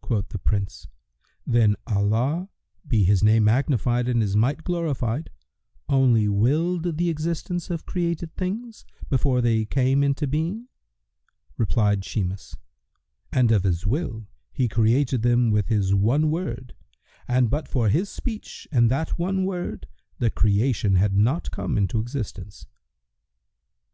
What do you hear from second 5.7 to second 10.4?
only willed the existence of created things, before they came into